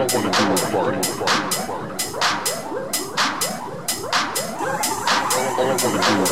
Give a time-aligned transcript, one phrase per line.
[0.00, 0.62] All I wanna do is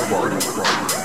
[0.08, 0.97] party.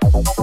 [0.00, 0.37] Bye.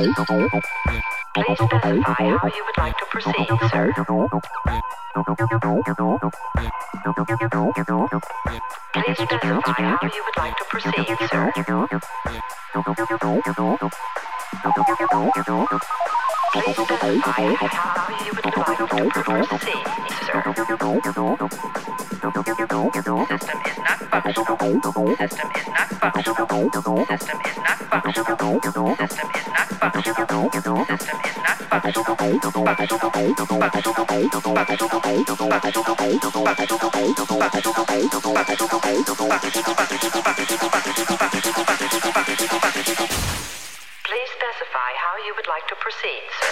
[0.00, 0.06] Yeah.
[0.06, 3.34] You Please specify how you would like to proceed,
[3.70, 3.92] sir.
[23.28, 25.16] System is not functional.
[25.16, 27.06] System is not functional.
[27.06, 28.96] System is not functional.
[28.96, 29.69] System is not
[44.04, 46.49] Please specify how you would like to proceed, sir.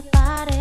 [0.00, 0.57] Song